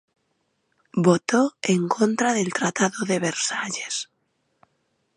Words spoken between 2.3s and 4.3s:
del Tratado de Versalles.